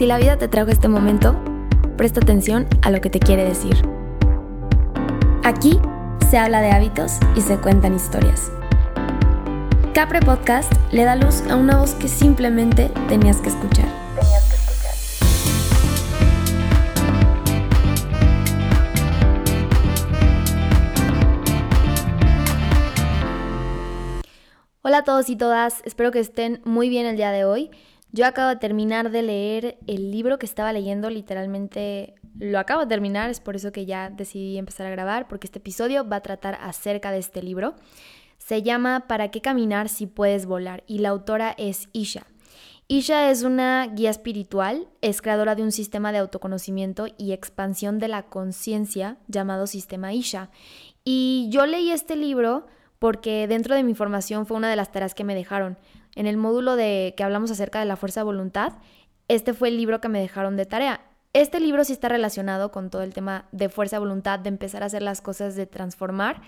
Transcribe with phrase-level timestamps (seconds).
[0.00, 1.36] Si la vida te trajo este momento,
[1.98, 3.76] presta atención a lo que te quiere decir.
[5.44, 5.78] Aquí
[6.30, 8.50] se habla de hábitos y se cuentan historias.
[9.92, 13.84] Capre Podcast le da luz a una voz que simplemente tenías que escuchar.
[24.80, 27.70] Hola a todos y todas, espero que estén muy bien el día de hoy.
[28.12, 32.88] Yo acabo de terminar de leer el libro que estaba leyendo, literalmente lo acabo de
[32.88, 36.22] terminar, es por eso que ya decidí empezar a grabar, porque este episodio va a
[36.22, 37.74] tratar acerca de este libro.
[38.38, 40.82] Se llama ¿Para qué caminar si puedes volar?
[40.86, 42.26] y la autora es Isha.
[42.88, 48.08] Isha es una guía espiritual, es creadora de un sistema de autoconocimiento y expansión de
[48.08, 50.50] la conciencia llamado Sistema Isha.
[51.04, 52.66] Y yo leí este libro
[52.98, 55.78] porque dentro de mi formación fue una de las tareas que me dejaron
[56.14, 58.74] en el módulo de que hablamos acerca de la fuerza de voluntad,
[59.28, 61.00] este fue el libro que me dejaron de tarea.
[61.32, 64.82] Este libro sí está relacionado con todo el tema de fuerza de voluntad, de empezar
[64.82, 66.42] a hacer las cosas, de transformar,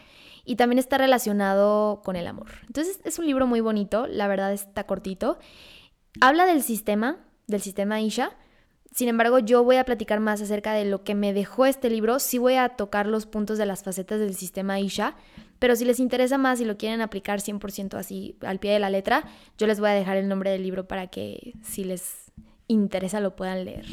[0.45, 2.48] y también está relacionado con el amor.
[2.67, 5.39] Entonces es un libro muy bonito, la verdad está cortito.
[6.20, 8.33] Habla del sistema, del sistema Isha.
[8.95, 12.19] Sin embargo, yo voy a platicar más acerca de lo que me dejó este libro.
[12.19, 15.17] Sí voy a tocar los puntos de las facetas del sistema Isha,
[15.59, 18.91] pero si les interesa más y lo quieren aplicar 100% así al pie de la
[18.91, 19.25] letra,
[19.57, 22.33] yo les voy a dejar el nombre del libro para que si les
[22.69, 23.87] interesa lo puedan leer.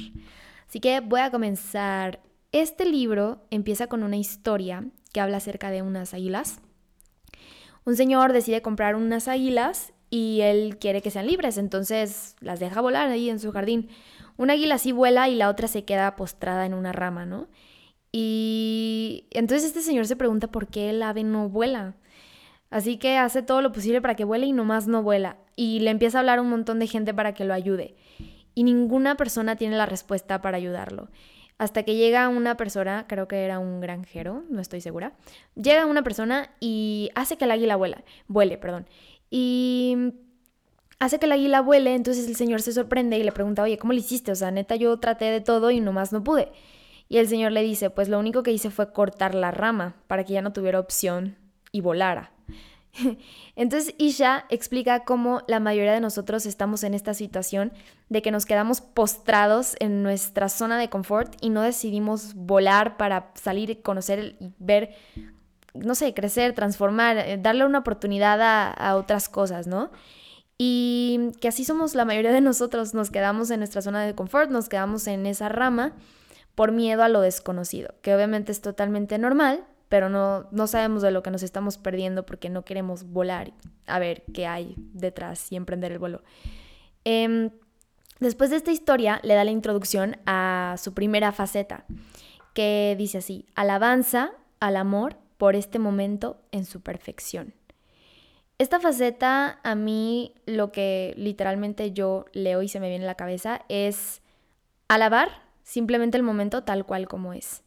[0.67, 2.19] Así que voy a comenzar.
[2.51, 6.59] Este libro empieza con una historia que habla acerca de unas águilas.
[7.85, 12.81] Un señor decide comprar unas águilas y él quiere que sean libres, entonces las deja
[12.81, 13.89] volar ahí en su jardín.
[14.39, 17.49] Una águila sí vuela y la otra se queda postrada en una rama, ¿no?
[18.09, 21.95] Y entonces este señor se pregunta por qué el ave no vuela.
[22.69, 25.35] Así que hace todo lo posible para que vuele y nomás no vuela.
[25.57, 27.97] Y le empieza a hablar un montón de gente para que lo ayude.
[28.55, 31.09] Y ninguna persona tiene la respuesta para ayudarlo.
[31.57, 35.17] Hasta que llega una persona, creo que era un granjero, no estoy segura.
[35.55, 38.87] Llega una persona y hace que el águila vuela, vuele, perdón.
[39.29, 40.13] Y
[40.99, 43.93] hace que el águila vuele, entonces el señor se sorprende y le pregunta, oye, ¿cómo
[43.93, 44.31] lo hiciste?
[44.31, 46.51] O sea, neta, yo traté de todo y nomás no pude.
[47.09, 50.23] Y el Señor le dice, pues lo único que hice fue cortar la rama para
[50.23, 51.37] que ya no tuviera opción
[51.71, 52.31] y volara.
[53.55, 57.73] Entonces Isha explica cómo la mayoría de nosotros estamos en esta situación
[58.09, 63.31] de que nos quedamos postrados en nuestra zona de confort y no decidimos volar para
[63.33, 64.95] salir, conocer y ver,
[65.73, 69.89] no sé, crecer, transformar, eh, darle una oportunidad a, a otras cosas, ¿no?
[70.61, 74.51] Y que así somos la mayoría de nosotros, nos quedamos en nuestra zona de confort,
[74.51, 75.93] nos quedamos en esa rama
[76.53, 81.11] por miedo a lo desconocido, que obviamente es totalmente normal, pero no, no sabemos de
[81.11, 83.53] lo que nos estamos perdiendo porque no queremos volar
[83.87, 86.23] a ver qué hay detrás y emprender el vuelo.
[87.05, 87.51] Em,
[88.19, 91.85] después de esta historia le da la introducción a su primera faceta,
[92.53, 97.53] que dice así, alabanza al amor por este momento en su perfección.
[98.59, 103.15] Esta faceta a mí lo que literalmente yo leo y se me viene a la
[103.15, 104.21] cabeza es
[104.89, 105.29] alabar
[105.63, 107.63] simplemente el momento tal cual como es.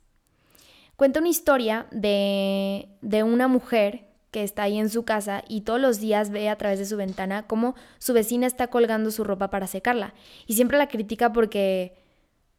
[0.96, 5.80] Cuenta una historia de, de una mujer que está ahí en su casa y todos
[5.80, 9.48] los días ve a través de su ventana cómo su vecina está colgando su ropa
[9.48, 10.12] para secarla.
[10.46, 11.94] Y siempre la critica porque,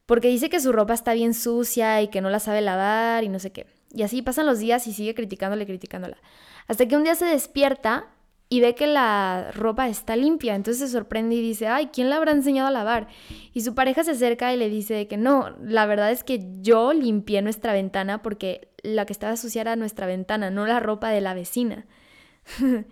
[0.07, 3.29] porque dice que su ropa está bien sucia y que no la sabe lavar y
[3.29, 3.67] no sé qué.
[3.91, 6.17] Y así pasan los días y sigue criticándola criticándola.
[6.67, 8.07] Hasta que un día se despierta
[8.53, 12.17] y ve que la ropa está limpia, entonces se sorprende y dice, ay, ¿quién la
[12.17, 13.07] habrá enseñado a lavar?
[13.51, 16.93] Y su pareja se acerca y le dice que no, la verdad es que yo
[16.93, 21.19] limpié nuestra ventana porque la que estaba sucia era nuestra ventana, no la ropa de
[21.19, 21.87] la vecina.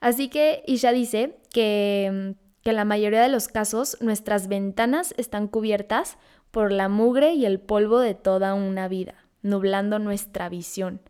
[0.00, 5.48] Así que Isha dice que, que en la mayoría de los casos nuestras ventanas están
[5.48, 6.18] cubiertas
[6.50, 11.00] por la mugre y el polvo de toda una vida, nublando nuestra visión.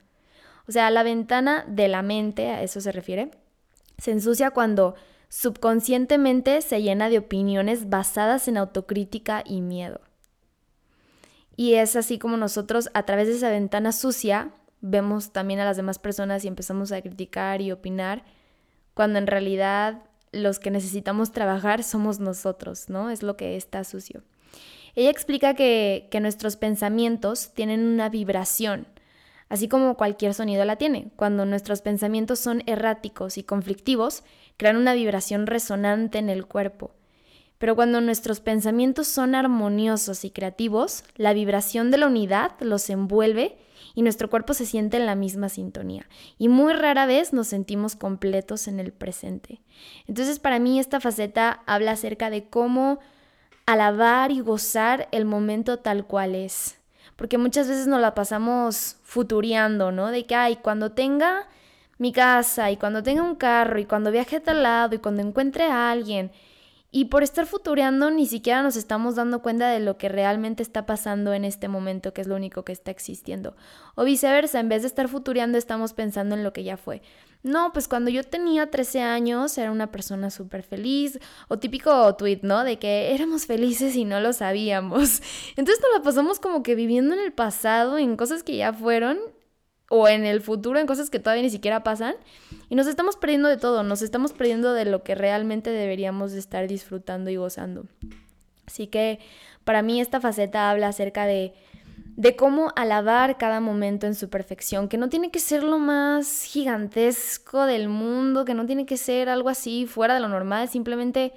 [0.69, 3.33] O sea, la ventana de la mente, a eso se refiere,
[3.99, 4.95] se ensucia cuando
[5.29, 10.01] subconscientemente se llena de opiniones basadas en autocrítica y miedo.
[11.57, 15.77] Y es así como nosotros a través de esa ventana sucia vemos también a las
[15.77, 18.25] demás personas y empezamos a criticar y opinar,
[18.95, 23.11] cuando en realidad los que necesitamos trabajar somos nosotros, ¿no?
[23.11, 24.23] Es lo que está sucio.
[24.95, 28.87] Ella explica que, que nuestros pensamientos tienen una vibración
[29.49, 31.11] así como cualquier sonido la tiene.
[31.17, 34.25] Cuando nuestros pensamientos son erráticos y conflictivos,
[34.57, 36.93] crean una vibración resonante en el cuerpo.
[37.59, 43.57] Pero cuando nuestros pensamientos son armoniosos y creativos, la vibración de la unidad los envuelve
[43.95, 46.07] y nuestro cuerpo se siente en la misma sintonía.
[46.37, 49.63] Y muy rara vez nos sentimos completos en el presente.
[50.07, 52.99] Entonces para mí esta faceta habla acerca de cómo
[53.65, 56.79] alabar y gozar el momento tal cual es.
[57.17, 60.11] Porque muchas veces nos la pasamos futuriando, ¿no?
[60.11, 61.49] De que, ay, cuando tenga
[61.99, 65.23] mi casa y cuando tenga un carro y cuando viaje a tal lado y cuando
[65.23, 66.31] encuentre a alguien
[66.91, 70.87] y por estar futureando ni siquiera nos estamos dando cuenta de lo que realmente está
[70.87, 73.55] pasando en este momento, que es lo único que está existiendo.
[73.97, 77.03] O viceversa, en vez de estar futureando estamos pensando en lo que ya fue.
[77.47, 81.21] No, pues cuando yo tenía 13 años era una persona súper feliz.
[81.47, 82.65] O típico tweet, ¿no?
[82.65, 85.23] De que éramos felices y no lo sabíamos.
[85.57, 89.19] Entonces nos la pasamos como que viviendo en el pasado, en cosas que ya fueron
[89.89, 92.17] o en el futuro en cosas que todavía ni siquiera pasan
[92.69, 96.67] y nos estamos perdiendo de todo, nos estamos perdiendo de lo que realmente deberíamos estar
[96.67, 97.87] disfrutando y gozando.
[98.67, 99.21] Así que
[99.63, 101.55] para mí esta faceta habla acerca de,
[102.17, 106.43] de cómo alabar cada momento en su perfección, que no tiene que ser lo más
[106.45, 111.35] gigantesco del mundo, que no tiene que ser algo así fuera de lo normal, simplemente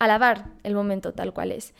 [0.00, 1.72] alabar el momento tal cual es.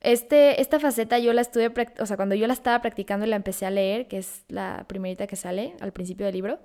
[0.00, 3.36] Este, esta faceta yo la estuve, o sea, cuando yo la estaba practicando y la
[3.36, 6.58] empecé a leer, que es la primerita que sale al principio del libro,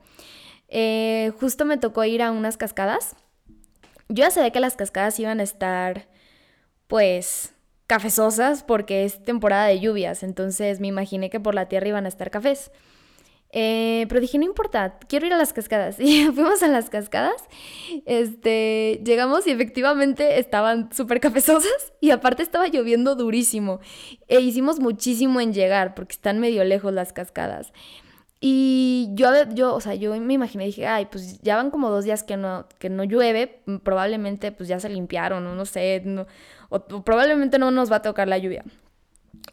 [0.69, 3.17] eh, justo me tocó ir a unas cascadas.
[4.07, 6.07] Yo ya sabía que las cascadas iban a estar,
[6.87, 7.53] pues,
[7.91, 12.07] cafezosas porque es temporada de lluvias, entonces me imaginé que por la tierra iban a
[12.07, 12.71] estar cafés.
[13.51, 15.99] Eh, pero dije, no importa, quiero ir a las cascadas.
[15.99, 17.43] Y fuimos a las cascadas.
[18.05, 23.81] Este, llegamos y efectivamente estaban súper cafezosas y aparte estaba lloviendo durísimo.
[24.29, 27.73] E hicimos muchísimo en llegar porque están medio lejos las cascadas.
[28.39, 32.05] Y yo, yo, o sea, yo me imaginé, dije, ay, pues ya van como dos
[32.05, 36.01] días que no, que no llueve, probablemente pues ya se limpiaron, o no sé,
[36.71, 38.63] o probablemente no nos va a tocar la lluvia.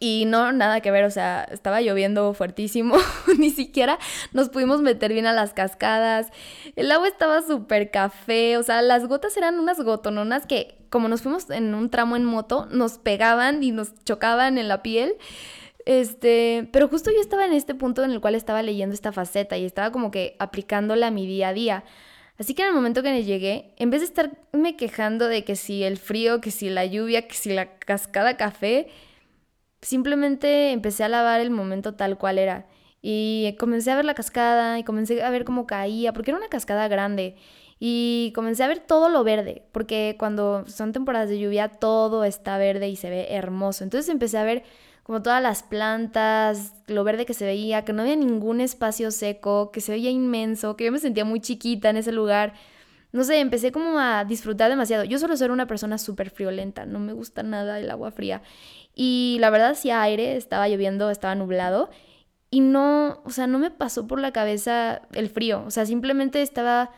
[0.01, 2.97] Y no, nada que ver, o sea, estaba lloviendo fuertísimo,
[3.39, 3.99] ni siquiera
[4.33, 6.29] nos pudimos meter bien a las cascadas,
[6.77, 11.23] el agua estaba súper café, o sea, las gotas eran unas gotononas que como nos
[11.23, 15.17] fuimos en un tramo en moto, nos pegaban y nos chocaban en la piel.
[15.85, 19.57] Este, pero justo yo estaba en este punto en el cual estaba leyendo esta faceta
[19.57, 21.85] y estaba como que aplicándola a mi día a día.
[22.39, 25.83] Así que en el momento que llegué, en vez de estarme quejando de que si
[25.83, 28.89] el frío, que si la lluvia, que si la cascada café,
[29.83, 32.67] simplemente empecé a lavar el momento tal cual era.
[33.03, 36.49] Y comencé a ver la cascada y comencé a ver cómo caía, porque era una
[36.49, 37.37] cascada grande.
[37.81, 42.59] Y comencé a ver todo lo verde, porque cuando son temporadas de lluvia todo está
[42.59, 43.85] verde y se ve hermoso.
[43.85, 44.65] Entonces empecé a ver
[45.09, 49.71] como todas las plantas, lo verde que se veía, que no había ningún espacio seco,
[49.73, 52.53] que se veía inmenso, que yo me sentía muy chiquita en ese lugar.
[53.13, 55.05] No sé, empecé como a disfrutar demasiado.
[55.05, 58.43] Yo suelo ser una persona súper friolenta, no me gusta nada el agua fría.
[58.95, 61.89] Y la verdad hacía aire, estaba lloviendo, estaba nublado
[62.51, 66.43] y no, o sea, no me pasó por la cabeza el frío, o sea, simplemente
[66.43, 66.91] estaba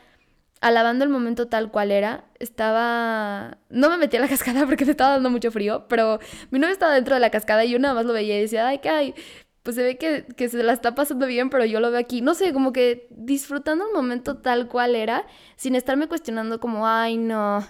[0.61, 3.59] alabando el momento tal cual era, estaba...
[3.69, 6.19] No me metí a la cascada porque me estaba dando mucho frío, pero
[6.51, 8.67] mi novio estaba dentro de la cascada y yo nada más lo veía y decía,
[8.67, 9.15] ay, ¿qué hay?
[9.63, 12.23] Pues se ve que, que se la está pasando bien, pero yo lo veo aquí.
[12.23, 15.27] No sé, como que disfrutando el momento tal cual era,
[15.57, 17.65] sin estarme cuestionando como, ay, no,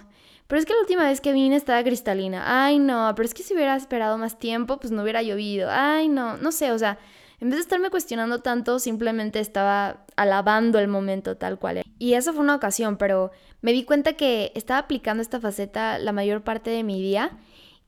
[0.51, 2.65] pero es que la última vez que vine estaba cristalina.
[2.65, 5.69] Ay, no, pero es que si hubiera esperado más tiempo, pues no hubiera llovido.
[5.71, 6.99] Ay, no, no sé, o sea,
[7.41, 11.89] en vez de estarme cuestionando tanto, simplemente estaba alabando el momento tal cual era.
[11.97, 16.11] Y eso fue una ocasión, pero me di cuenta que estaba aplicando esta faceta la
[16.11, 17.31] mayor parte de mi día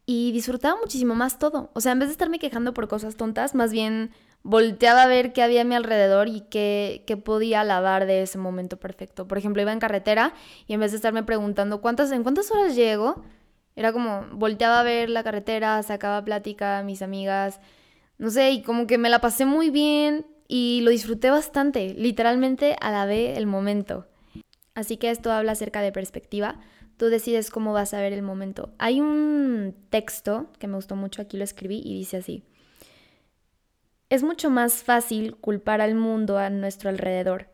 [0.08, 1.70] y disfrutaba muchísimo más todo.
[1.74, 4.10] O sea, en vez de estarme quejando por cosas tontas, más bien
[4.42, 8.40] volteaba a ver qué había a mi alrededor y qué, qué, podía alabar de ese
[8.40, 9.28] momento perfecto.
[9.28, 10.34] Por ejemplo, iba en carretera
[10.66, 13.22] y en vez de estarme preguntando cuántas, en cuántas horas llego,
[13.76, 17.60] era como volteaba a ver la carretera, sacaba plática a mis amigas,
[18.18, 21.94] no sé, y como que me la pasé muy bien y lo disfruté bastante.
[21.94, 24.08] Literalmente alabé el momento.
[24.76, 26.60] Así que esto habla acerca de perspectiva.
[26.98, 28.74] Tú decides cómo vas a ver el momento.
[28.78, 32.44] Hay un texto que me gustó mucho, aquí lo escribí y dice así.
[34.10, 37.50] Es mucho más fácil culpar al mundo a nuestro alrededor.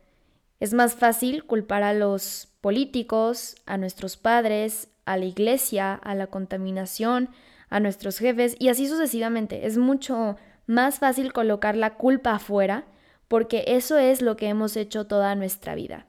[0.59, 6.27] Es más fácil culpar a los políticos, a nuestros padres, a la iglesia, a la
[6.27, 7.29] contaminación,
[7.69, 9.65] a nuestros jefes y así sucesivamente.
[9.67, 10.35] Es mucho
[10.69, 12.85] más fácil colocar la culpa afuera
[13.27, 16.07] porque eso es lo que hemos hecho toda nuestra vida.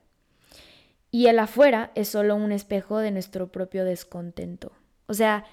[1.11, 4.73] Y el afuera es solo un espejo de nuestro propio descontento.
[5.07, 5.45] O sea,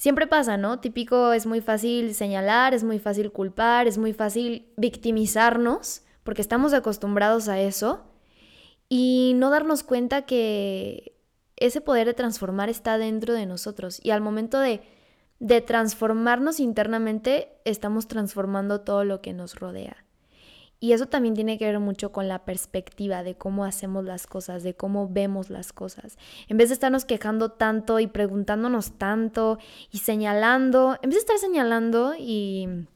[0.00, 0.80] Siempre pasa, ¿no?
[0.80, 6.72] Típico es muy fácil señalar, es muy fácil culpar, es muy fácil victimizarnos, porque estamos
[6.72, 8.00] acostumbrados a eso,
[8.88, 11.20] y no darnos cuenta que
[11.56, 14.00] ese poder de transformar está dentro de nosotros.
[14.02, 14.80] Y al momento de,
[15.40, 20.04] de transformarnos internamente, estamos transformando todo lo que nos rodea.
[20.82, 24.62] Y eso también tiene que ver mucho con la perspectiva de cómo hacemos las cosas,
[24.62, 26.16] de cómo vemos las cosas.
[26.48, 29.58] En vez de estarnos quejando tanto y preguntándonos tanto
[29.90, 32.86] y señalando, en vez de estar señalando y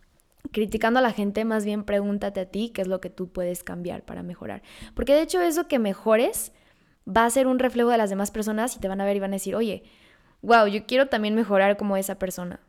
[0.50, 3.62] criticando a la gente, más bien pregúntate a ti qué es lo que tú puedes
[3.62, 4.62] cambiar para mejorar.
[4.94, 6.52] Porque de hecho eso que mejores
[7.06, 9.20] va a ser un reflejo de las demás personas y te van a ver y
[9.20, 9.82] van a decir, oye,
[10.44, 12.60] wow, yo quiero también mejorar como esa persona.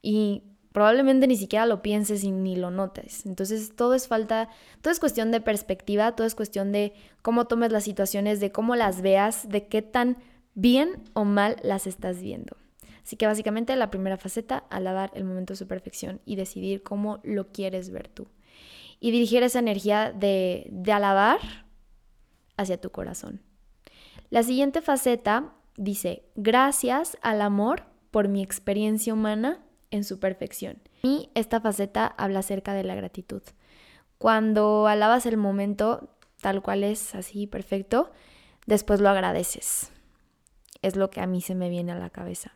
[0.00, 3.26] Y probablemente ni siquiera lo pienses y ni lo notes.
[3.26, 4.48] Entonces todo es falta,
[4.80, 8.76] todo es cuestión de perspectiva, todo es cuestión de cómo tomes las situaciones, de cómo
[8.76, 10.16] las veas, de qué tan
[10.54, 12.56] bien o mal las estás viendo.
[13.02, 17.18] Así que básicamente la primera faceta, alabar el momento de su perfección y decidir cómo
[17.24, 18.28] lo quieres ver tú.
[19.00, 21.40] Y dirigir esa energía de, de alabar
[22.56, 23.40] hacia tu corazón.
[24.28, 30.78] La siguiente faceta dice, gracias al amor por mi experiencia humana en su perfección.
[31.02, 33.42] Y esta faceta habla acerca de la gratitud.
[34.18, 36.10] Cuando alabas el momento
[36.42, 38.10] tal cual es, así perfecto,
[38.66, 39.90] después lo agradeces.
[40.82, 42.52] Es lo que a mí se me viene a la cabeza.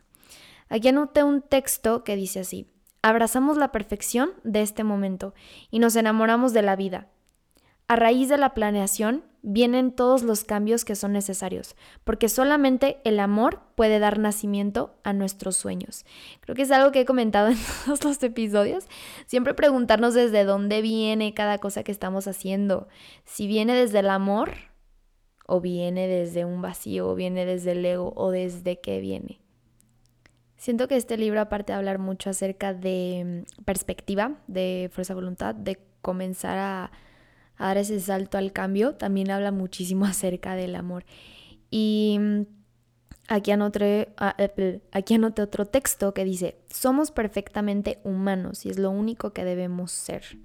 [0.69, 5.33] Aquí anoté un texto que dice así, abrazamos la perfección de este momento
[5.71, 7.07] y nos enamoramos de la vida.
[7.87, 13.19] A raíz de la planeación vienen todos los cambios que son necesarios, porque solamente el
[13.19, 16.03] amor puede dar nacimiento a nuestros sueños.
[16.39, 18.85] Creo que es algo que he comentado en todos los episodios.
[19.27, 22.87] Siempre preguntarnos desde dónde viene cada cosa que estamos haciendo.
[23.23, 24.53] Si viene desde el amor,
[25.45, 29.41] o viene desde un vacío, o viene desde el ego, o desde qué viene.
[30.57, 35.19] Siento que este libro, aparte de hablar mucho acerca de mm, perspectiva, de fuerza de
[35.19, 36.89] voluntad, de comenzar a a
[37.59, 41.05] dar ese salto al cambio, también habla muchísimo acerca del amor.
[41.69, 42.41] Y mm,
[43.27, 48.91] aquí ah, eh, aquí anoté otro texto que dice, somos perfectamente humanos y es lo
[48.91, 50.37] único que debemos ser.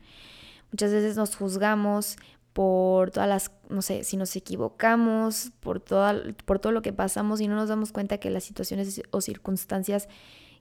[0.73, 2.17] Muchas veces nos juzgamos
[2.53, 7.41] por todas las, no sé, si nos equivocamos, por, toda, por todo lo que pasamos
[7.41, 10.09] y no nos damos cuenta que las situaciones o circunstancias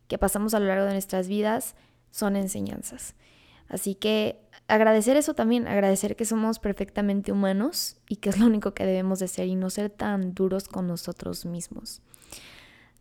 [0.07, 1.75] que pasamos a lo largo de nuestras vidas
[2.11, 3.15] son enseñanzas.
[3.69, 8.73] Así que agradecer eso también, agradecer que somos perfectamente humanos y que es lo único
[8.73, 12.01] que debemos de ser y no ser tan duros con nosotros mismos.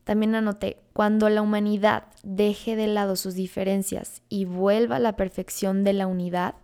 [0.05, 5.85] También anoté, cuando la humanidad deje de lado sus diferencias y vuelva a la perfección
[5.85, 6.55] de la unidad,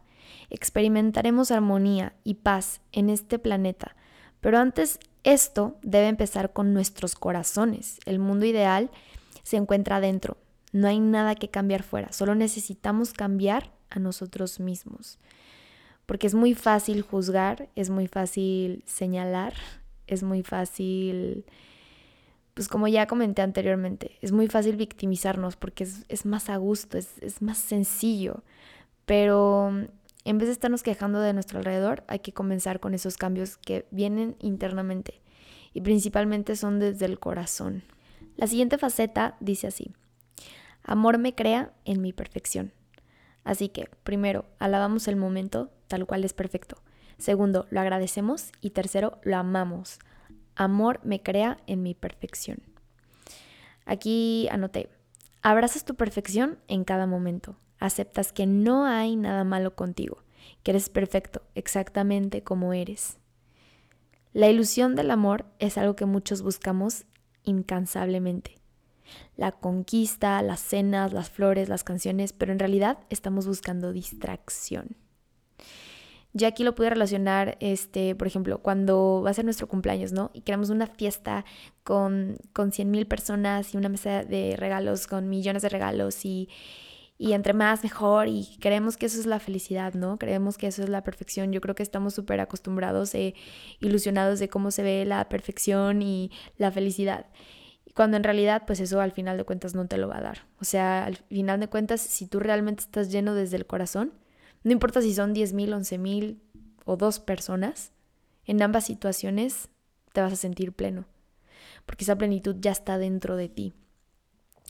[0.49, 3.97] experimentaremos armonía y paz en este planeta.
[4.41, 7.99] Pero antes esto debe empezar con nuestros corazones.
[8.07, 8.91] El mundo ideal
[9.43, 10.39] se encuentra adentro.
[10.73, 15.19] No hay nada que cambiar fuera, solo necesitamos cambiar a nosotros mismos.
[16.07, 19.55] Porque es muy fácil juzgar, es muy fácil señalar,
[20.07, 21.47] es muy fácil,
[22.53, 27.19] pues como ya comenté anteriormente, es muy fácil victimizarnos porque es, más a gusto, es,
[27.23, 28.43] es más sencillo.
[29.07, 29.71] Pero
[30.25, 33.87] en vez de estarnos quejando de nuestro alrededor, hay que comenzar con esos cambios que
[33.91, 35.21] vienen internamente
[35.75, 37.83] y principalmente son desde el corazón.
[38.37, 39.93] La siguiente faceta dice así,
[40.83, 42.73] amor me crea en mi perfección.
[43.45, 46.77] Así que, primero, alabamos el momento tal cual es perfecto.
[47.19, 48.51] Segundo, lo agradecemos.
[48.61, 49.99] Y tercero, lo amamos.
[50.57, 52.63] Amor me crea en mi perfección.
[53.87, 54.89] Aquí anoté,
[55.43, 57.57] abrazas tu perfección en cada momento.
[57.79, 60.25] Aceptas que no hay nada malo contigo,
[60.63, 63.19] que eres perfecto exactamente como eres.
[64.33, 67.05] La ilusión del amor es algo que muchos buscamos
[67.43, 68.64] incansablemente
[69.37, 74.97] la conquista, las cenas, las flores, las canciones, pero en realidad estamos buscando distracción.
[76.37, 80.33] Ya aquí lo pude relacionar, este, por ejemplo, cuando va a ser nuestro cumpleaños, ¿no?
[80.35, 81.45] Y queremos una fiesta
[81.85, 86.49] con, con 100 mil personas y una mesa de regalos con millones de regalos y,
[87.17, 90.19] y entre más mejor y creemos que eso es la felicidad, ¿no?
[90.19, 91.53] Creemos que eso es la perfección.
[91.53, 93.35] Yo creo que estamos súper acostumbrados e
[93.81, 97.27] ilusionados de cómo se ve la perfección y la felicidad
[97.95, 100.47] cuando en realidad pues eso al final de cuentas no te lo va a dar.
[100.61, 104.13] O sea, al final de cuentas, si tú realmente estás lleno desde el corazón,
[104.65, 106.43] no importa si son 10 mil, 11 mil
[106.85, 107.93] o dos personas,
[108.47, 109.69] en ambas situaciones
[110.13, 111.07] te vas a sentir pleno,
[111.87, 113.73] porque esa plenitud ya está dentro de ti.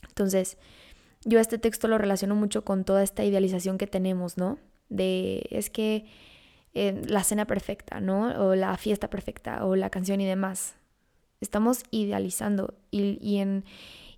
[0.07, 0.57] Entonces,
[1.23, 4.59] yo este texto lo relaciono mucho con toda esta idealización que tenemos, ¿no?
[4.89, 6.05] De es que
[6.73, 8.47] eh, la cena perfecta, ¿no?
[8.47, 10.75] O la fiesta perfecta, o la canción y demás.
[11.41, 13.65] Estamos idealizando y, en,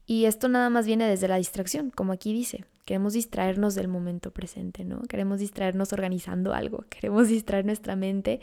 [0.05, 2.65] y esto nada más viene desde la distracción, como aquí dice.
[2.85, 5.01] Queremos distraernos del momento presente, ¿no?
[5.01, 8.39] Queremos distraernos organizando algo, queremos distraer nuestra mente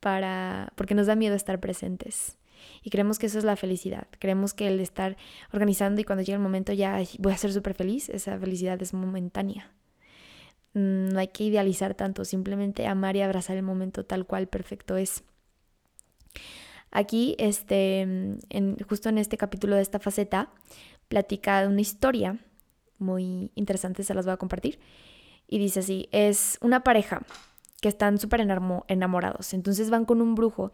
[0.00, 2.38] para porque nos da miedo estar presentes.
[2.82, 4.06] Y creemos que eso es la felicidad.
[4.18, 5.16] Creemos que el estar
[5.52, 8.94] organizando y cuando llega el momento ya voy a ser súper feliz, esa felicidad es
[8.94, 9.70] momentánea.
[10.74, 14.96] mm, no hay que idealizar tanto, simplemente amar y abrazar el momento tal cual perfecto
[14.96, 15.22] es.
[16.90, 20.50] Aquí, este, en, justo en este capítulo de esta faceta,
[21.08, 22.38] platica una historia
[22.98, 24.78] muy interesante, se las voy a compartir.
[25.48, 27.22] Y dice así, es una pareja
[27.80, 28.40] que están súper
[28.88, 29.54] enamorados.
[29.54, 30.72] Entonces van con un brujo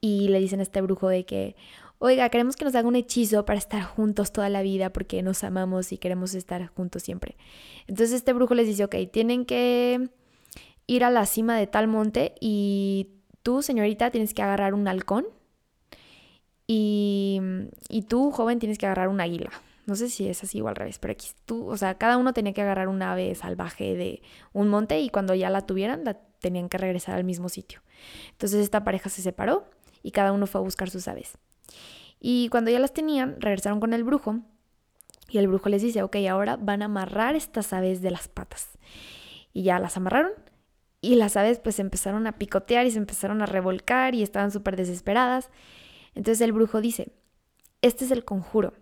[0.00, 1.56] y le dicen a este brujo de que,
[1.98, 5.44] oiga, queremos que nos haga un hechizo para estar juntos toda la vida porque nos
[5.44, 7.36] amamos y queremos estar juntos siempre.
[7.86, 10.08] Entonces este brujo les dice, ok, tienen que
[10.86, 13.08] ir a la cima de tal monte y
[13.42, 15.26] tú, señorita, tienes que agarrar un halcón
[16.66, 17.40] y,
[17.88, 19.50] y tú, joven, tienes que agarrar un águila.
[19.86, 22.32] No sé si es así o al revés, pero aquí tú, o sea, cada uno
[22.32, 26.14] tenía que agarrar un ave salvaje de un monte y cuando ya la tuvieran, la
[26.40, 27.82] tenían que regresar al mismo sitio.
[28.30, 29.68] Entonces esta pareja se separó
[30.02, 31.36] y cada uno fue a buscar sus aves.
[32.18, 34.40] Y cuando ya las tenían, regresaron con el brujo
[35.28, 38.78] y el brujo les dice, ok, ahora van a amarrar estas aves de las patas.
[39.52, 40.32] Y ya las amarraron
[41.02, 44.76] y las aves pues empezaron a picotear y se empezaron a revolcar y estaban súper
[44.76, 45.50] desesperadas.
[46.14, 47.12] Entonces el brujo dice,
[47.82, 48.74] este es el conjuro.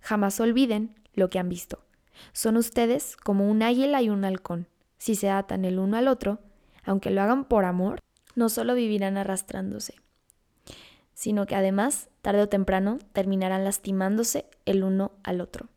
[0.00, 1.84] Jamás olviden lo que han visto.
[2.32, 4.66] Son ustedes como un águila y un halcón.
[4.96, 6.40] Si se atan el uno al otro,
[6.84, 8.00] aunque lo hagan por amor,
[8.34, 9.94] no solo vivirán arrastrándose,
[11.12, 15.68] sino que además, tarde o temprano, terminarán lastimándose el uno al otro.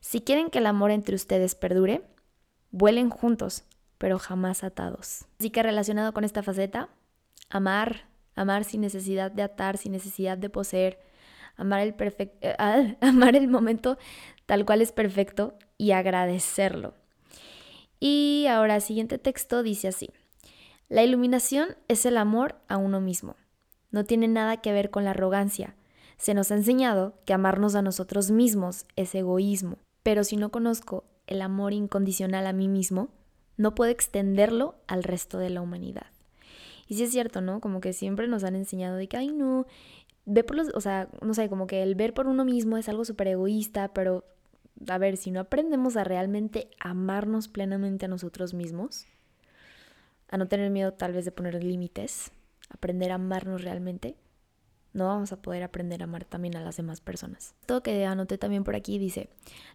[0.00, 2.02] Si quieren que el amor entre ustedes perdure,
[2.70, 3.64] vuelen juntos,
[3.98, 5.26] pero jamás atados.
[5.38, 6.88] Así que relacionado con esta faceta,
[7.48, 10.98] amar, amar sin necesidad de atar, sin necesidad de poseer,
[11.56, 13.98] amar el, eh, amar el momento
[14.46, 16.94] tal cual es perfecto y agradecerlo.
[18.00, 20.10] Y ahora el siguiente texto dice así,
[20.88, 23.36] la iluminación es el amor a uno mismo
[23.94, 25.76] no tiene nada que ver con la arrogancia.
[26.18, 31.04] Se nos ha enseñado que amarnos a nosotros mismos es egoísmo, pero si no conozco
[31.28, 33.10] el amor incondicional a mí mismo,
[33.56, 36.06] no puedo extenderlo al resto de la humanidad.
[36.88, 37.60] Y sí es cierto, ¿no?
[37.60, 39.66] Como que siempre nos han enseñado de que, ay, no,
[40.26, 42.88] ve por los, o sea, no sé, como que el ver por uno mismo es
[42.88, 44.24] algo súper egoísta, pero
[44.88, 49.06] a ver, si no aprendemos a realmente amarnos plenamente a nosotros mismos,
[50.28, 52.32] a no tener miedo tal vez de poner límites,
[52.70, 54.16] aprender a amarnos realmente,
[54.92, 57.54] no vamos a poder aprender a amar también a las demás personas.
[57.66, 59.28] Todo que anoté también por aquí dice,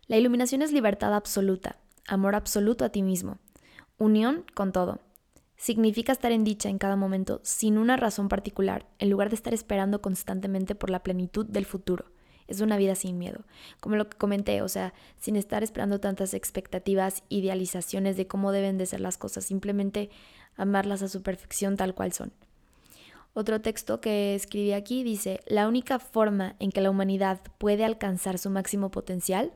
[0.08, 3.38] la iluminación es libertad absoluta, amor absoluto a ti mismo,
[3.98, 5.00] unión con todo.
[5.60, 9.54] Significa estar en dicha en cada momento sin una razón particular, en lugar de estar
[9.54, 12.06] esperando constantemente por la plenitud del futuro.
[12.48, 13.44] Es una vida sin miedo.
[13.82, 18.78] Como lo que comenté, o sea, sin estar esperando tantas expectativas, idealizaciones de cómo deben
[18.78, 20.10] de ser las cosas, simplemente
[20.56, 22.32] amarlas a su perfección tal cual son.
[23.34, 28.40] Otro texto que escribí aquí dice, la única forma en que la humanidad puede alcanzar
[28.40, 29.52] su máximo potencial,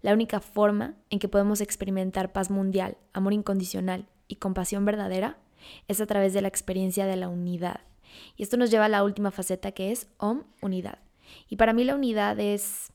[0.00, 5.36] la única forma en que podemos experimentar paz mundial, amor incondicional y compasión verdadera,
[5.88, 7.82] es a través de la experiencia de la unidad.
[8.34, 10.98] Y esto nos lleva a la última faceta que es OM, unidad.
[11.50, 12.90] Y para mí la unidad es,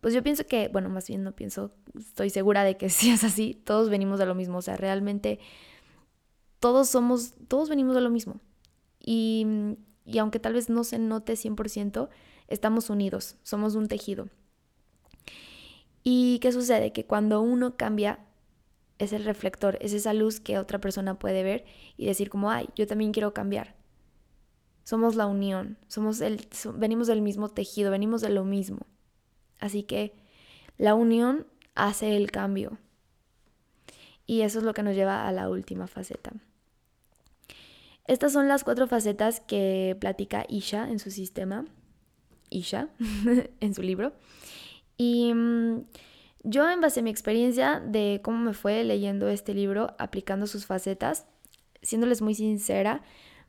[0.00, 3.22] pues yo pienso que, bueno, más bien no pienso, estoy segura de que si es
[3.22, 5.38] así, todos venimos de lo mismo, o sea, realmente
[6.58, 8.40] todos somos, todos venimos de lo mismo.
[8.98, 9.46] Y,
[10.04, 12.08] y aunque tal vez no se note 100%,
[12.48, 14.28] estamos unidos, somos un tejido.
[16.02, 16.92] ¿Y qué sucede?
[16.92, 18.18] Que cuando uno cambia,
[19.02, 21.64] es el reflector, es esa luz que otra persona puede ver
[21.96, 23.74] y decir como, ay, yo también quiero cambiar.
[24.84, 28.86] Somos la unión, somos el, venimos del mismo tejido, venimos de lo mismo.
[29.58, 30.14] Así que
[30.78, 32.78] la unión hace el cambio.
[34.26, 36.32] Y eso es lo que nos lleva a la última faceta.
[38.06, 41.64] Estas son las cuatro facetas que platica Isha en su sistema,
[42.50, 42.88] Isha,
[43.60, 44.12] en su libro.
[44.96, 45.84] Y mm,
[46.44, 50.66] yo en base a mi experiencia de cómo me fue leyendo este libro, aplicando sus
[50.66, 51.26] facetas,
[51.82, 53.02] siéndoles muy sincera,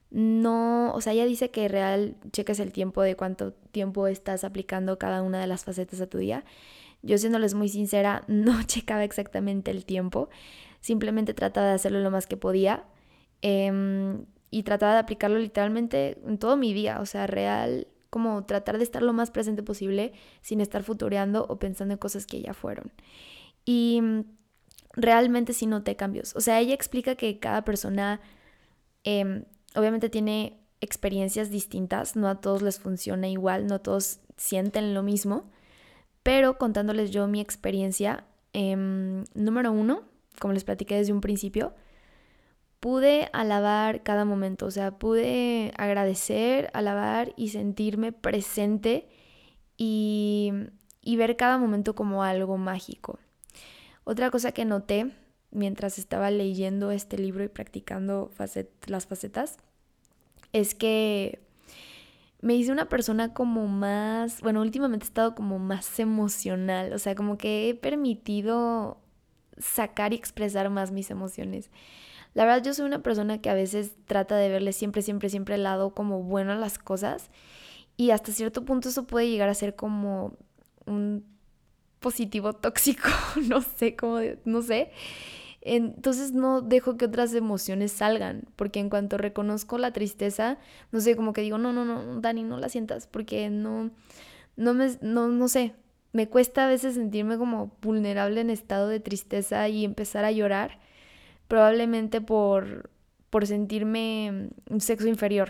[0.10, 5.00] no, o sea, ella dice que real cheques el tiempo de cuánto tiempo estás aplicando
[5.00, 6.46] cada una de las facetas a tu día.
[7.02, 10.30] Yo siéndoles muy sincera, no checaba exactamente el tiempo,
[10.82, 12.86] simplemente trataba de hacerlo lo más que podía.
[13.42, 13.72] Eh,
[14.54, 18.84] y trataba de aplicarlo literalmente en todo mi día, o sea, real, como tratar de
[18.84, 22.92] estar lo más presente posible sin estar futureando o pensando en cosas que ya fueron.
[23.66, 24.22] Y mm,
[24.92, 26.36] realmente sí noté cambios.
[26.36, 28.22] O sea, ella explica que cada persona
[29.04, 35.02] em, obviamente tiene experiencias distintas, no a todos les funciona igual, no todos sienten lo
[35.02, 35.50] mismo,
[36.22, 40.04] pero contándoles yo mi experiencia, em, número uno,
[40.40, 41.74] como les platiqué desde un principio,
[42.84, 49.08] pude alabar cada momento, o sea, pude agradecer, alabar y sentirme presente
[49.78, 50.52] y,
[51.06, 53.20] ver cada momento como algo mágico.
[54.04, 55.14] Otra cosa que noté
[55.50, 58.30] mientras estaba leyendo este libro y practicando
[58.88, 59.56] las facetas
[60.52, 61.40] es que
[62.42, 67.16] me hice una persona como más, bueno, últimamente he estado como más emocional, o sea,
[67.16, 68.98] como que he permitido
[69.58, 71.70] sacar y expresar más mis emociones.
[72.34, 75.56] La verdad yo soy una persona que a veces trata de verle siempre, siempre, siempre
[75.56, 77.30] el lado como bueno a las cosas
[77.96, 80.36] y hasta cierto punto eso puede llegar a ser como
[80.86, 81.26] un
[82.00, 83.10] positivo tóxico,
[83.48, 84.92] no sé cómo, no sé.
[85.62, 90.58] Entonces no dejo que otras emociones salgan, porque en cuanto reconozco la tristeza,
[90.92, 93.92] no sé, como que digo, no, no, no, Dani, no la sientas, porque no,
[94.58, 95.74] no me, no, no sé,
[96.14, 100.80] me cuesta a veces sentirme como vulnerable en estado de tristeza y empezar a llorar,
[101.48, 102.92] probablemente por,
[103.30, 105.50] por sentirme un sexo inferior.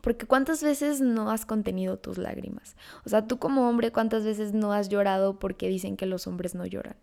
[0.00, 2.76] Porque cuántas veces no has contenido tus lágrimas?
[3.04, 6.56] O sea, tú como hombre, ¿cuántas veces no has llorado porque dicen que los hombres
[6.56, 6.96] no lloran?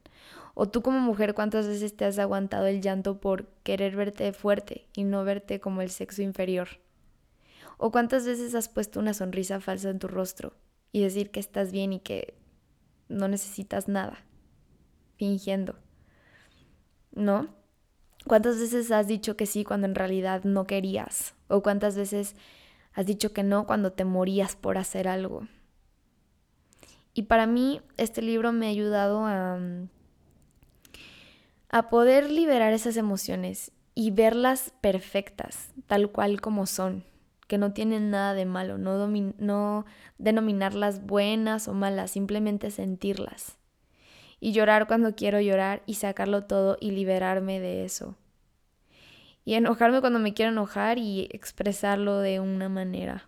[0.53, 4.87] O tú como mujer, ¿cuántas veces te has aguantado el llanto por querer verte fuerte
[4.93, 6.67] y no verte como el sexo inferior?
[7.77, 10.53] ¿O cuántas veces has puesto una sonrisa falsa en tu rostro
[10.91, 12.38] y decir que estás bien y que
[13.09, 14.19] no necesitas nada?
[15.17, 15.75] Fingiendo.
[17.11, 17.49] ¿No?
[18.25, 21.35] ¿Cuántas veces has dicho que sí cuando en realidad no querías?
[21.47, 22.35] ¿O cuántas veces
[22.93, 25.47] has dicho que no cuando te morías por hacer algo?
[27.13, 29.59] Y para mí este libro me ha ayudado a
[31.69, 37.03] a poder liberar esas emociones y verlas perfectas, tal cual como son,
[37.49, 39.07] que no tienen nada de malo, no,
[39.39, 39.85] no
[40.19, 43.57] denominarlas buenas o malas, simplemente sentirlas.
[44.39, 48.15] Y llorar cuando quiero llorar y sacarlo todo y liberarme de eso.
[49.45, 53.27] Y enojarme cuando me quiero enojar y expresarlo de una manera.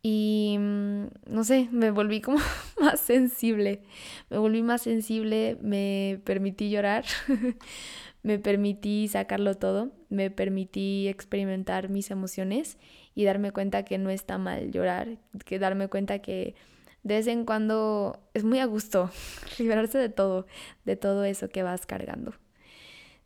[0.00, 2.38] Y mm, no sé, me volví como
[2.80, 3.82] más sensible.
[4.30, 7.04] Me volví más sensible, me permití llorar,
[8.22, 12.78] me permití sacarlo todo, me permití experimentar mis emociones
[13.14, 16.54] y darme cuenta que no está mal llorar, que darme cuenta que
[17.02, 19.10] de vez en cuando es muy a gusto
[19.58, 20.46] liberarse de todo,
[20.84, 22.34] de todo eso que vas cargando.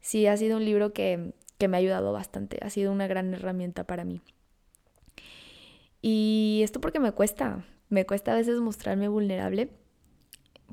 [0.00, 3.34] Sí, ha sido un libro que, que me ha ayudado bastante, ha sido una gran
[3.34, 4.20] herramienta para mí.
[6.02, 9.70] Y esto porque me cuesta, me cuesta a veces mostrarme vulnerable,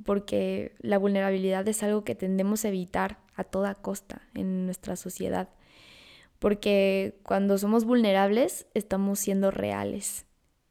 [0.03, 5.49] porque la vulnerabilidad es algo que tendemos a evitar a toda costa en nuestra sociedad.
[6.39, 10.25] Porque cuando somos vulnerables estamos siendo reales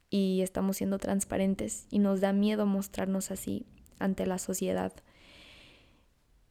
[0.08, 3.66] y estamos siendo transparentes y nos da miedo mostrarnos así
[3.98, 4.92] ante la sociedad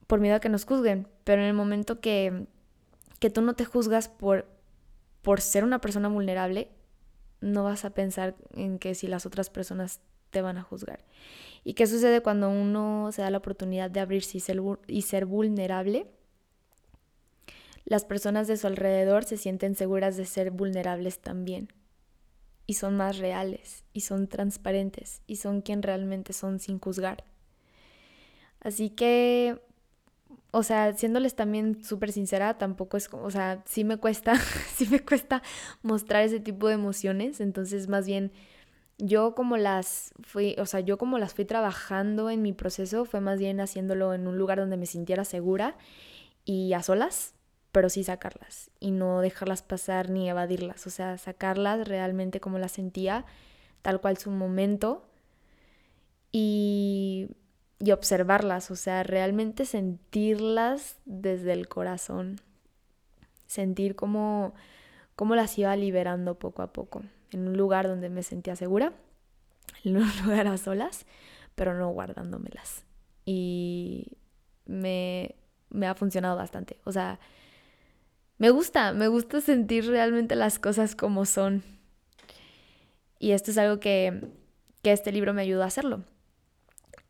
[0.10, 1.08] por miedo a que nos juzguen.
[1.24, 2.48] Pero en el momento que,
[3.20, 4.48] que tú no te juzgas por,
[5.22, 6.72] por ser una persona vulnerable,
[7.42, 11.04] no vas a pensar en que si las otras personas te van a juzgar.
[11.64, 15.26] ¿Y qué sucede cuando uno se da la oportunidad de abrirse y ser, y ser
[15.26, 16.08] vulnerable?
[17.86, 21.74] Las personas de su alrededor se sienten seguras de ser vulnerables también.
[22.66, 27.24] Y son más reales, y son transparentes, y son quien realmente son sin juzgar.
[28.62, 29.60] Así que
[30.52, 34.34] o sea, siéndoles también súper sincera, tampoco es como, o sea, sí me cuesta,
[34.76, 35.44] sí me cuesta
[35.84, 38.32] mostrar ese tipo de emociones, entonces más bien
[39.00, 43.22] yo como las fui, o sea, yo como las fui trabajando en mi proceso, fue
[43.22, 45.76] más bien haciéndolo en un lugar donde me sintiera segura
[46.46, 47.34] y a solas,
[47.72, 52.74] pero sí sacarlas y no dejarlas pasar ni evadirlas, o sea, sacarlas realmente como las
[52.74, 53.26] sentía,
[53.82, 55.04] tal cual su momento
[56.32, 57.30] y
[57.80, 62.42] y observarlas, o sea, realmente sentirlas desde el corazón,
[63.48, 64.54] sentir cómo,
[65.16, 68.94] cómo las iba liberando poco a poco, en un lugar donde me sentía segura,
[69.84, 71.06] en un lugar a solas,
[71.56, 72.86] pero no guardándomelas.
[73.26, 74.18] Y
[74.66, 75.36] me,
[75.70, 77.20] me ha funcionado bastante, o sea,
[78.38, 81.62] me gusta, me gusta sentir realmente las cosas como son.
[83.20, 84.30] Y esto es algo que,
[84.82, 86.06] que este libro me ayudó a hacerlo.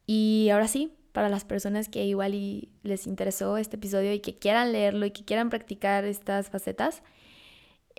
[0.08, 4.72] Y ahora sí, para las personas que igual les interesó este episodio y que quieran
[4.72, 7.04] leerlo y que quieran practicar estas facetas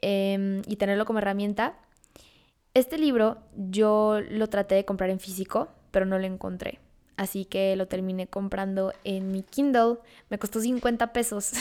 [0.02, 1.78] em, y tenerlo como herramienta,
[2.74, 6.78] este libro yo lo traté de comprar en físico, pero no lo encontré.
[7.16, 9.98] Así que lo terminé comprando en mi Kindle.
[10.30, 11.52] Me costó 50 pesos.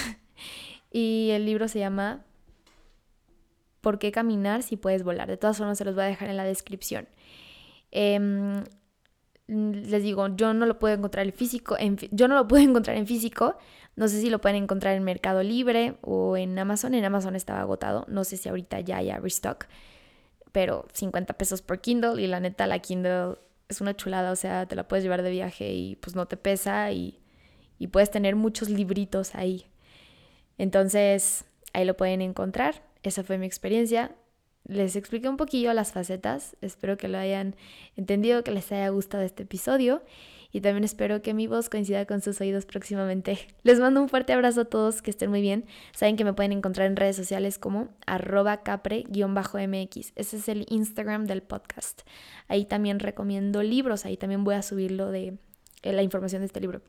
[0.91, 2.23] y el libro se llama
[3.81, 5.27] ¿Por qué caminar si puedes volar?
[5.27, 7.07] De todas formas se los voy a dejar en la descripción.
[7.91, 8.63] Eh,
[9.49, 11.75] les digo, yo no lo puedo encontrar en físico,
[12.11, 13.57] yo no lo puedo encontrar en físico,
[13.95, 17.61] no sé si lo pueden encontrar en Mercado Libre o en Amazon, en Amazon estaba
[17.61, 19.65] agotado, no sé si ahorita ya haya restock,
[20.51, 23.35] pero 50 pesos por Kindle y la neta la Kindle
[23.67, 26.38] es una chulada, o sea, te la puedes llevar de viaje y pues no te
[26.38, 27.19] pesa y,
[27.77, 29.65] y puedes tener muchos libritos ahí.
[30.57, 32.83] Entonces, ahí lo pueden encontrar.
[33.03, 34.15] Esa fue mi experiencia.
[34.69, 36.55] Les expliqué un poquillo las facetas.
[36.62, 37.55] Espero que lo hayan
[37.95, 40.03] entendido, que les haya gustado este episodio
[40.51, 43.39] y también espero que mi voz coincida con sus oídos próximamente.
[43.63, 45.65] Les mando un fuerte abrazo a todos, que estén muy bien.
[45.91, 50.12] Saben que me pueden encontrar en redes sociales como arroba capre-mx.
[50.15, 52.01] Ese es el Instagram del podcast.
[52.47, 55.39] Ahí también recomiendo libros, ahí también voy a subirlo de
[55.82, 56.82] eh, la información de este libro.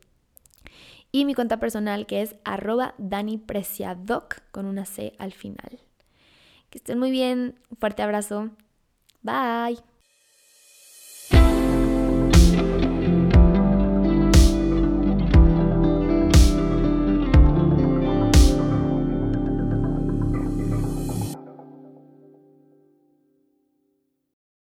[1.11, 5.79] Y mi cuenta personal que es arroba danipreciadoc con una C al final.
[6.71, 8.49] Que estén muy bien, un fuerte abrazo.
[9.21, 9.90] Bye.